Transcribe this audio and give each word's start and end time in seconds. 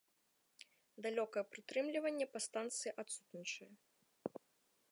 Далёкае 1.05 1.43
прытрымліванне 1.55 2.25
па 2.37 2.41
станцыі 2.47 2.95
адсутнічае. 3.03 3.69